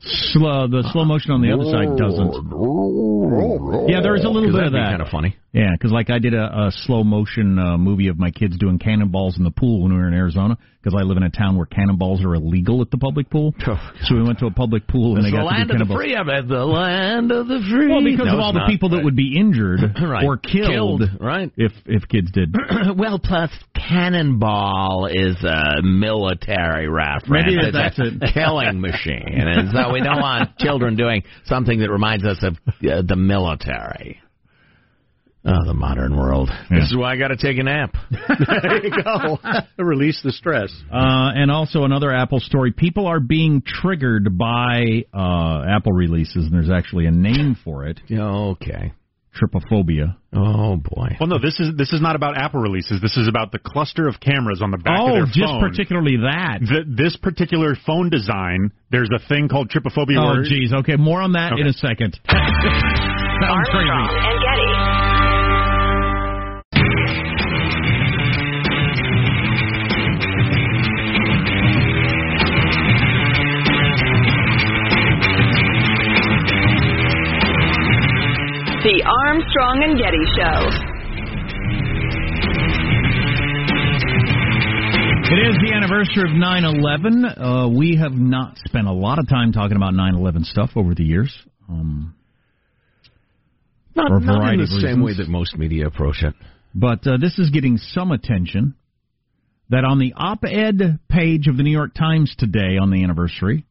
[0.00, 2.34] Slow, the slow motion on the other side doesn't.
[3.88, 4.90] Yeah, there is a little bit of that.
[4.90, 5.36] Kind of funny.
[5.56, 8.78] Yeah, because like I did a, a slow motion uh, movie of my kids doing
[8.78, 10.58] cannonballs in the pool when we were in Arizona.
[10.82, 13.52] Because I live in a town where cannonballs are illegal at the public pool.
[14.04, 15.82] So we went to a public pool and It's they the got to land do
[15.82, 16.14] of the free.
[16.14, 17.88] I bet the land of the free.
[17.88, 20.24] Well, because No, of all the people that would be injured Right.
[20.24, 21.50] or killed, Killed, right.
[21.56, 22.54] if if kids did.
[22.96, 27.28] well, plus cannonball is a military reference.
[27.28, 28.30] Maybe It's that's a it.
[28.34, 33.02] killing machine, and so we don't want children doing something that reminds us of uh,
[33.06, 34.20] the military.
[35.46, 36.50] Oh, the modern world.
[36.70, 37.94] This is why I got to take a nap.
[38.10, 39.38] there you go.
[39.78, 40.72] Release the stress.
[40.92, 42.72] Uh, and also another Apple story.
[42.72, 48.00] People are being triggered by uh, Apple releases, and there's actually a name for it.
[48.10, 48.92] Okay.
[49.36, 50.16] Trypophobia.
[50.34, 51.16] Oh boy.
[51.20, 53.02] Well, no, this is this is not about Apple releases.
[53.02, 55.28] This is about the cluster of cameras on the back oh, of their phone.
[55.28, 56.60] Oh, just particularly that.
[56.60, 60.16] The, this particular phone design, there's a thing called trypophobia.
[60.18, 60.72] Oh, where, geez.
[60.72, 62.18] Okay, more on that in a second.
[63.36, 64.55] Sounds Armstrong crazy.
[79.46, 80.58] Armstrong and Getty Show.
[85.28, 87.24] It is the anniversary of 9/11.
[87.40, 91.04] Uh, we have not spent a lot of time talking about 9/11 stuff over the
[91.04, 91.32] years.
[91.68, 92.14] Um,
[93.94, 96.34] Not, For a not in the of same way that most media approach it.
[96.74, 98.74] but uh, this is getting some attention.
[99.70, 103.64] That on the op-ed page of the New York Times today on the anniversary,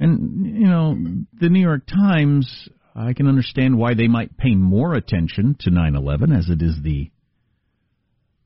[0.00, 0.96] and you know
[1.40, 6.36] the New York Times, I can understand why they might pay more attention to 9/11
[6.36, 7.10] as it is the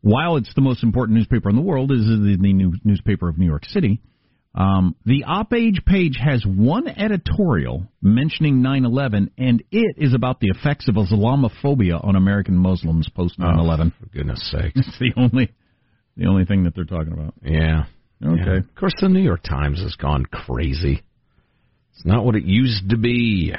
[0.02, 3.38] while it's the most important newspaper in the world, is the, the new newspaper of
[3.38, 4.00] New York City.
[4.54, 10.88] Um, the op-age page has one editorial mentioning 9/11, and it is about the effects
[10.88, 13.92] of Islamophobia on American Muslims post 9/11.
[13.98, 14.72] For goodness sake.
[14.76, 15.52] It's the only,
[16.16, 17.34] the only thing that they're talking about.
[17.42, 17.84] Yeah.
[18.24, 18.42] Okay.
[18.44, 18.56] Yeah.
[18.58, 21.02] Of course, the New York Times has gone crazy.
[21.94, 23.52] It's not what it used to be.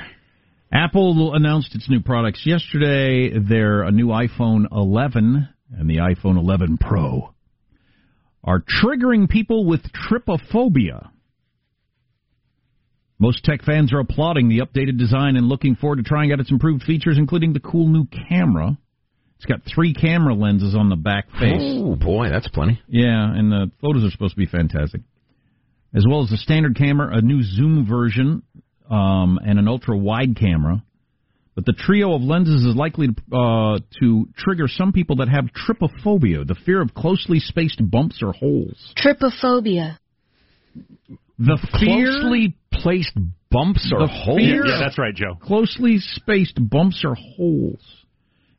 [0.72, 3.38] Apple announced its new products yesterday.
[3.40, 7.34] They're a new iPhone 11 and the iPhone 11 Pro
[8.44, 11.10] are triggering people with trypophobia.
[13.20, 16.52] Most tech fans are applauding the updated design and looking forward to trying out its
[16.52, 18.78] improved features, including the cool new camera.
[19.38, 21.62] It's got three camera lenses on the back face.
[21.62, 22.80] Oh boy, that's plenty.
[22.88, 25.02] Yeah, and the photos are supposed to be fantastic.
[25.94, 28.44] As well as the standard camera, a new zoom version,
[28.90, 30.84] um, and an ultra wide camera.
[31.56, 35.46] But the trio of lenses is likely to, uh, to trigger some people that have
[35.46, 38.94] trypophobia, the fear of closely spaced bumps or holes.
[38.96, 39.98] Trypophobia.
[41.40, 43.14] The fear, Closely placed
[43.50, 44.38] bumps or holes.
[44.40, 45.36] fear- Yeah, that's right, Joe.
[45.42, 47.82] closely spaced bumps or holes.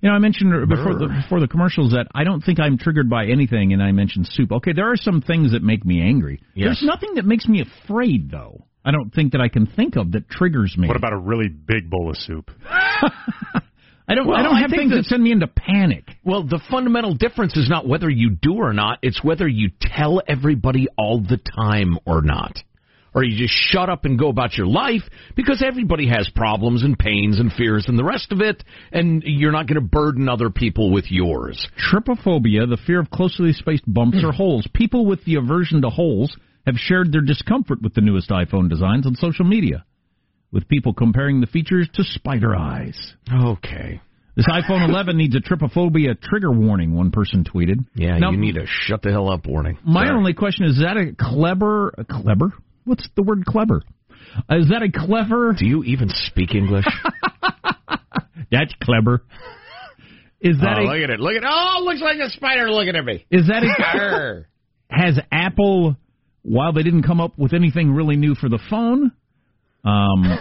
[0.01, 3.11] You know, I mentioned before the, before the commercials that I don't think I'm triggered
[3.11, 4.53] by anything, and I mentioned soup.
[4.53, 6.41] Okay, there are some things that make me angry.
[6.55, 6.67] Yes.
[6.67, 8.65] There's nothing that makes me afraid, though.
[8.89, 10.89] I don't think that I can think of that triggers me.
[10.89, 12.51] What about a really big bowl of soup?
[12.65, 14.27] I don't.
[14.27, 16.05] Well, I don't have think things that that- send me into panic.
[16.25, 20.23] Well, the fundamental difference is not whether you do or not, it's whether you tell
[20.27, 22.59] everybody all the time or not.
[23.15, 25.03] Or you just shut up and go about your life
[25.37, 29.53] because everybody has problems and pains and fears and the rest of it, and you're
[29.53, 31.69] not going to burden other people with yours.
[31.93, 34.67] Trypophobia, the fear of closely spaced bumps or holes.
[34.73, 36.35] People with the aversion to holes
[36.69, 39.87] have shared their discomfort with the newest iPhone designs on social media,
[40.53, 43.15] with people comparing the features to spider eyes.
[43.33, 44.03] Okay.
[44.37, 47.87] This iPhone 11 needs a trypophobia trigger warning, one person tweeted.
[47.95, 49.79] Yeah, Now, you need a shut the hell up warning.
[49.83, 50.17] My Sorry.
[50.19, 52.53] only question is, is that a clever, a clever?
[52.85, 53.83] What's the word clever?
[54.51, 55.55] Uh, is that a clever?
[55.59, 56.85] Do you even speak English?
[58.51, 59.25] That's clever.
[60.41, 61.19] Is that oh, a, look at it?
[61.19, 63.27] Look at oh, looks like a spider looking at me.
[63.31, 64.45] is that a,
[64.91, 65.97] has Apple,
[66.49, 69.13] while they didn't come up with anything really new for the phone,
[69.85, 70.39] um,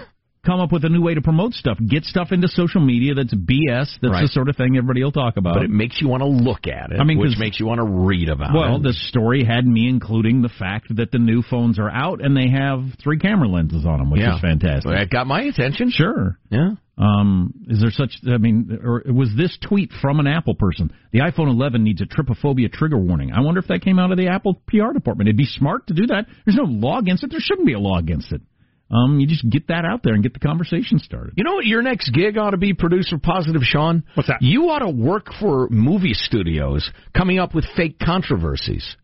[0.47, 3.33] come up with a new way to promote stuff, get stuff into social media that's
[3.33, 3.99] BS.
[4.01, 4.21] That's Right.
[4.21, 5.55] the sort of thing everybody will talk about.
[5.55, 6.99] but it makes you want to look at it.
[6.99, 8.69] I mean, which makes you want to read about well, it.
[8.69, 12.35] Well, the story had me including the fact that the new phones are out and
[12.35, 14.91] they have three camera lenses on them, which yeah, is fantastic.
[14.91, 15.89] That got my attention.
[15.91, 16.37] Sure.
[16.49, 16.71] Yeah.
[16.97, 18.11] Um, is there such?
[18.27, 20.91] I mean, or was this tweet from an Apple person?
[21.11, 23.31] The iPhone 11 needs a trypophobia trigger warning.
[23.33, 25.27] I wonder if that came out of the Apple PR department.
[25.27, 26.25] It'd be smart to do that.
[26.45, 27.29] There's no law against it.
[27.29, 28.41] There shouldn't be a law against it.
[28.89, 31.33] Um, you just get that out there and get the conversation started.
[31.35, 34.03] You know what your next gig ought to be, producer positive Sean?
[34.13, 34.41] What's that?
[34.41, 38.95] You ought to work for movie studios coming up with fake controversies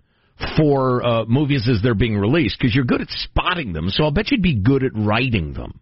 [0.57, 3.89] for uh, movies as they're being released because you're good at spotting them.
[3.89, 5.79] So I'll bet you'd be good at writing them.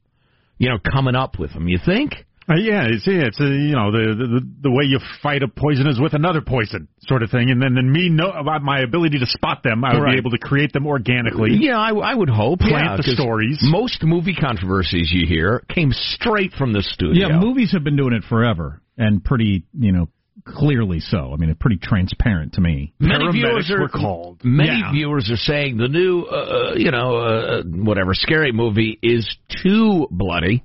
[0.58, 1.68] You know, coming up with them.
[1.68, 2.14] You think?
[2.52, 5.48] Uh, yeah, it's yeah, it's uh, you know the, the the way you fight a
[5.48, 8.80] poison is with another poison sort of thing, and then then me know about my
[8.82, 10.12] ability to spot them, I would Right.
[10.14, 11.52] be able to create them organically.
[11.60, 12.60] Yeah, I, I would hope.
[12.60, 13.60] Plant yeah, the 'cause stories.
[13.62, 17.30] Most movie controversies you hear came straight from the studio.
[17.30, 20.10] Yeah, movies have been doing it forever and pretty, you know,
[20.46, 21.32] clearly so.
[21.34, 22.94] I mean, it's pretty transparent to me.
[23.00, 24.42] Many Paramedics viewers are were called.
[24.44, 24.92] Many Yeah.
[24.92, 30.64] viewers are saying the new, uh, you know, uh, whatever scary movie is too bloody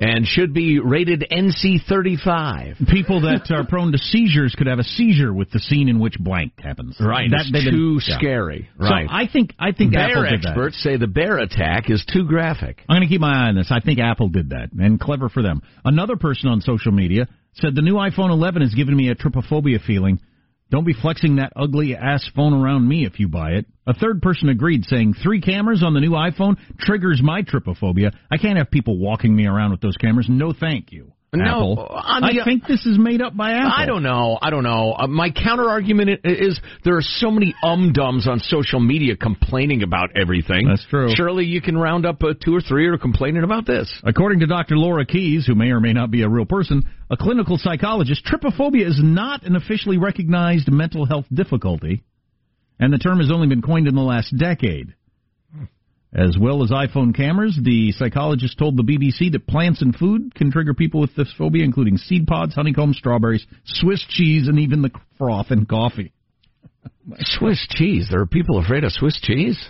[0.00, 2.88] and should be rated NC-35.
[2.88, 6.14] People that are prone to seizures could have a seizure with the scene in which
[6.18, 6.96] blank happens.
[7.00, 8.18] Right, That, it's they've been- too yeah.
[8.18, 8.68] scary.
[8.78, 9.08] Right.
[9.08, 10.48] So I think I think Apple bear did that.
[10.50, 12.78] experts say the bear attack is too graphic.
[12.88, 13.68] I'm going to keep my eye on this.
[13.70, 15.62] I think Apple did that, and clever for them.
[15.84, 19.82] Another person on social media said the new iPhone 11 has given me a trypophobia
[19.84, 20.20] feeling.
[20.70, 23.66] Don't be flexing that ugly ass phone around me if you buy it.
[23.86, 28.12] A third person agreed, saying three cameras on the new iPhone triggers my trypophobia.
[28.30, 30.26] I can't have people walking me around with those cameras.
[30.28, 31.12] No, thank you.
[31.32, 31.88] No, Apple.
[31.90, 33.72] I the- think this is made up by Apple.
[33.76, 34.38] I don't know.
[34.40, 34.94] I don't know.
[34.98, 39.82] Uh, my counter argument is there are so many um dums on social media complaining
[39.82, 40.66] about everything.
[40.68, 41.10] That's true.
[41.14, 43.92] Surely you can round up uh, two or three who are complaining about this.
[44.04, 44.78] According to Dr.
[44.78, 48.86] Laura Keys, who may or may not be a real person, a clinical psychologist, trypophobia
[48.86, 52.04] is not an officially recognized mental health difficulty,
[52.80, 54.94] and the term has only been coined in the last decade.
[56.14, 60.50] As well as iPhone cameras, the psychologist told the BBC that plants and food can
[60.50, 64.90] trigger people with this phobia, including seed pods, honeycomb, strawberries, Swiss cheese, and even the
[65.18, 66.12] froth in coffee.
[67.18, 68.08] Swiss cheese.
[68.10, 69.62] There are people afraid of Swiss cheese.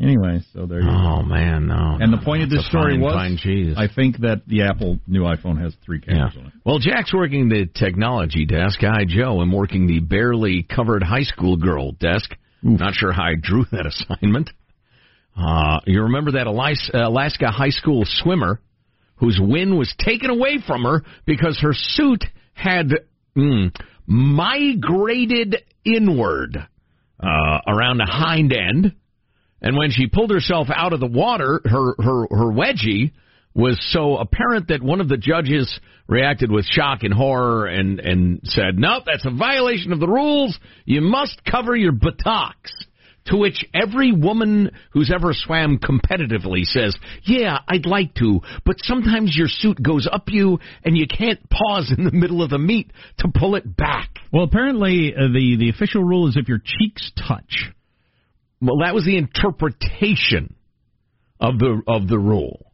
[0.00, 0.92] Anyway, so there you go.
[0.92, 1.98] Oh man, no.
[2.00, 3.74] And the no, point of this story fine, was, fine.
[3.76, 6.14] I think that the Apple new iPhone has three yeah.
[6.14, 6.52] cameras on it.
[6.64, 8.84] Well, Jack's working the technology desk.
[8.84, 12.30] I, Joe, am working the barely covered high school girl desk.
[12.62, 14.50] Not sure how I drew that assignment.
[15.38, 18.60] Uh, you remember that Alaska high school swimmer
[19.16, 22.24] whose win was taken away from her because her suit
[22.54, 22.90] had
[23.36, 23.74] mm,
[24.06, 28.94] migrated inward uh, around the hind end.
[29.60, 33.12] And when she pulled herself out of the water, her, her, her wedgie
[33.54, 38.40] was so apparent that one of the judges reacted with shock and horror and, and
[38.44, 40.56] said, nope, that's a violation of the rules.
[40.84, 42.72] You must cover your buttocks.
[43.26, 49.36] To which every woman who's ever swam competitively says, yeah, I'd like to, but sometimes
[49.36, 52.90] your suit goes up you and you can't pause in the middle of the meet
[53.18, 54.08] to pull it back.
[54.32, 57.70] Well, apparently uh, the the official rule is if your cheeks touch.
[58.62, 60.54] Well, that was the interpretation
[61.38, 62.67] of the of the rule.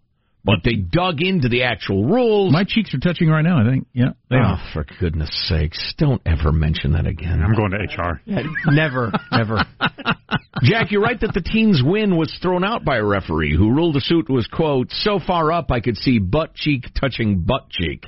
[0.44, 2.52] But they dug into the actual rules.
[2.52, 3.64] My cheeks are touching right now.
[3.64, 3.87] I think.
[3.94, 4.70] Yeah, they oh, are.
[4.74, 5.94] for goodness sakes!
[5.96, 7.42] Don't ever mention that again.
[7.42, 8.20] I'm going to HR.
[8.66, 9.64] never, never.
[10.62, 13.94] Jack, you're right that the teen's win was thrown out by a referee who ruled
[13.94, 18.07] the suit was quote so far up I could see butt cheek touching butt cheek.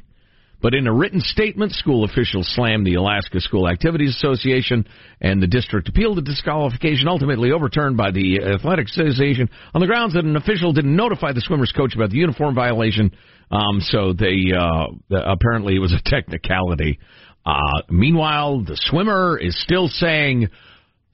[0.66, 4.84] But in a written statement, school officials slammed the Alaska School Activities Association,
[5.20, 10.14] and the district appealed the disqualification, ultimately overturned by the Athletic Association on the grounds
[10.14, 13.12] that an official didn't notify the swimmer's coach about the uniform violation.
[13.48, 16.98] Um, so they uh, apparently it was a technicality.
[17.44, 20.48] Uh, meanwhile, the swimmer is still saying,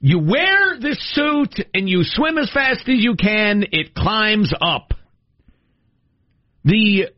[0.01, 3.67] "You wear this suit and you swim as fast as you can.
[3.71, 4.95] It climbs up."
[6.65, 7.09] The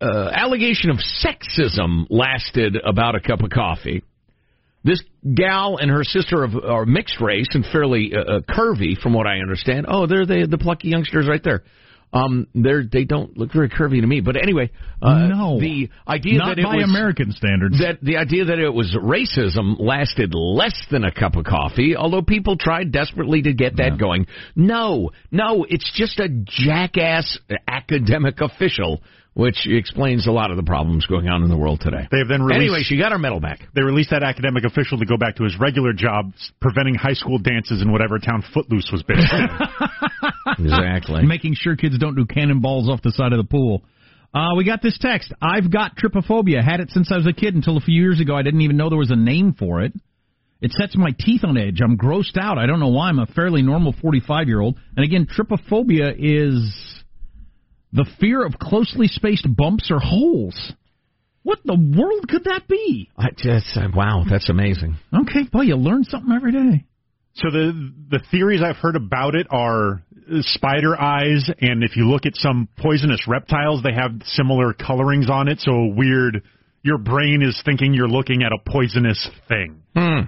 [0.00, 4.02] uh, allegation of sexism lasted about a cup of coffee.
[4.82, 5.02] This
[5.34, 9.26] gal and her sister of, are mixed race and fairly uh, uh, curvy, from what
[9.26, 9.86] I understand.
[9.88, 11.64] Oh, they're the the plucky youngsters right there.
[12.12, 14.20] Um, they're they don't look very curvy to me.
[14.20, 14.70] But anyway,
[15.02, 17.78] uh, no, the idea not that it by was American standards.
[17.78, 22.22] that the idea that it was racism lasted less than a cup of coffee, although
[22.22, 24.26] people tried desperately to get that going.
[24.56, 29.02] No, no, it's just a jackass academic official
[29.34, 32.08] which explains a lot of the problems going on in the world today.
[32.10, 33.60] They have then released, anyway, she got her medal back.
[33.74, 37.38] They released that academic official to go back to his regular job, preventing high school
[37.38, 39.48] dances in whatever town Footloose was based in.
[40.66, 41.22] exactly.
[41.22, 43.82] Making sure kids don't do cannonballs off the side of the pool.
[44.34, 45.32] Uh, we got this text.
[45.42, 46.62] I've got trypophobia.
[46.62, 48.36] Had it since I was a kid until a few years ago.
[48.36, 49.92] I didn't even know there was a name for it.
[50.60, 51.80] It sets my teeth on edge.
[51.82, 52.58] I'm grossed out.
[52.58, 53.08] I don't know why.
[53.08, 54.76] I'm a fairly normal 45 year old.
[54.96, 56.99] And again, trypophobia is
[57.92, 60.72] the fear of closely spaced bumps or holes.
[61.42, 63.08] What the world could that be?
[63.16, 64.96] I just, uh, wow, that's amazing.
[65.22, 66.84] Okay, boy, you learn something every day.
[67.34, 70.02] So the the theories I've heard about it are
[70.40, 75.48] spider eyes, and if you look at some poisonous reptiles, they have similar colorings on
[75.48, 75.60] it.
[75.60, 76.42] So weird.
[76.82, 79.82] Your brain is thinking you're looking at a poisonous thing.
[79.94, 80.20] Hmm.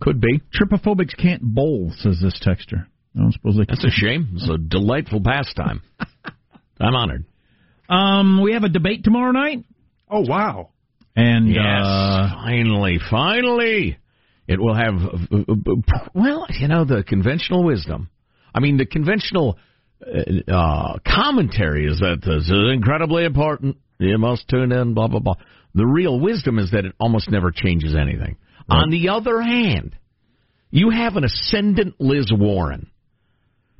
[0.00, 0.42] Could be.
[0.54, 2.86] Trypophobics can't bowl, says this texter.
[3.16, 3.64] I don't suppose they.
[3.68, 4.30] That's a shame.
[4.34, 5.82] It's a delightful pastime.
[6.80, 7.24] I'm honored.
[7.88, 9.64] Um, we have a debate tomorrow night.
[10.10, 10.70] Oh wow!
[11.14, 13.98] And yes, uh, finally, finally,
[14.48, 14.94] it will have.
[16.14, 18.10] Well, you know the conventional wisdom.
[18.54, 19.58] I mean, the conventional
[20.02, 23.76] uh, uh, commentary is that this is incredibly important.
[23.98, 24.94] You must tune in.
[24.94, 25.34] Blah blah blah.
[25.74, 28.36] The real wisdom is that it almost never changes anything.
[28.68, 28.82] Right.
[28.82, 29.96] On the other hand,
[30.70, 32.90] you have an ascendant Liz Warren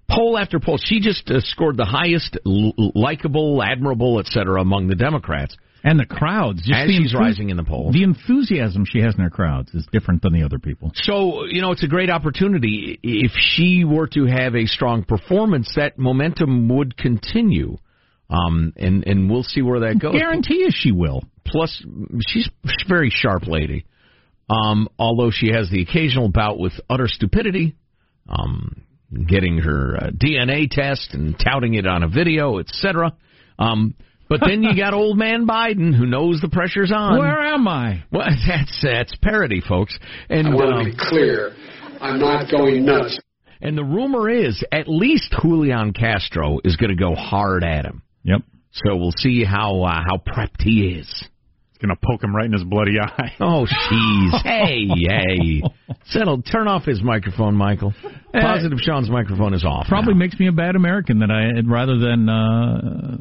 [0.09, 4.61] poll after poll, she just uh, scored the highest l- likable, admirable, etc.
[4.61, 5.57] among the Democrats.
[5.87, 7.93] And the crowds, just as the she's rising in the polls.
[7.93, 10.91] The enthusiasm she has in her crowds is different than the other people.
[10.95, 12.99] So, you know, it's a great opportunity.
[13.03, 17.77] If she were to have a strong performance, that momentum would continue.
[18.31, 20.15] Um, and, and we'll see where that goes.
[20.15, 21.23] Guarantee you she will.
[21.47, 21.85] Plus,
[22.29, 23.85] she's a very sharp lady.
[24.49, 27.77] Um, although she has the occasional bout with utter stupidity.
[28.27, 28.85] Um,
[29.27, 33.15] getting her uh, DNA test and touting it on a video, etc.
[33.59, 33.95] Um,
[34.29, 37.19] but then you got old man Biden who knows the pressure's on.
[37.19, 38.05] Where am I?
[38.11, 39.99] Well, that's that's parody, folks.
[40.29, 41.55] And I want um, to be clear.
[42.01, 43.19] I'm not going nuts.
[43.61, 48.03] And the rumor is at least Julian Castro is going to go hard at him.
[48.25, 48.43] Yep.
[48.73, 51.25] So we'll see how uh, how prepped he is.
[51.85, 53.33] He's going to poke him right in his bloody eye.
[53.41, 54.43] Oh, jeez.
[54.43, 55.63] hey, hey.
[56.07, 56.41] Settle.
[56.41, 57.93] Turn off his microphone, Michael.
[58.33, 59.87] Positive Sean's microphone is off.
[59.87, 60.21] Probably now.
[60.21, 63.19] makes me a bad American that I rather than uh,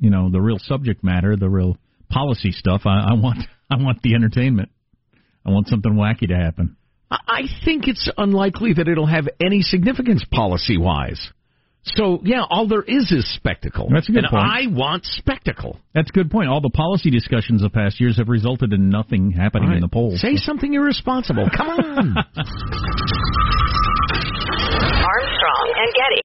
[0.00, 1.76] you know the real subject matter, the real
[2.08, 2.82] policy stuff.
[2.84, 4.70] I, I want I want the entertainment.
[5.46, 6.76] I want something wacky to happen.
[7.10, 11.30] I think it's unlikely that it'll have any significance policy wise.
[11.82, 13.88] So yeah, all there is is spectacle.
[13.92, 14.44] That's a good and point.
[14.44, 15.78] I want spectacle.
[15.94, 16.48] That's a good point.
[16.48, 19.76] All the policy discussions of past years have resulted in nothing happening Right.
[19.76, 20.20] in the polls.
[20.20, 21.48] Say something irresponsible.
[21.56, 22.14] Come on.
[24.50, 26.18] Armstrong and Getty.